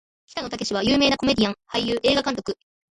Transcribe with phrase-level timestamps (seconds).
[0.25, 2.57] 北野武は有名なコメディアン・俳優・映画監督